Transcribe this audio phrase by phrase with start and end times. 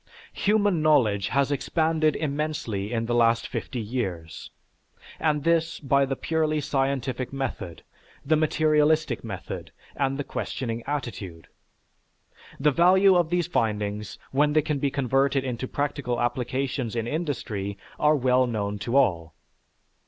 [0.33, 4.49] Human knowledge has expanded immensely in the last fifty years,
[5.19, 7.83] and this by the purely scientific method,
[8.25, 11.49] the materialistic method, and the questioning attitude.
[12.59, 17.77] The value of these findings when they can be converted into practical applications in industry
[17.99, 19.35] are well known to all.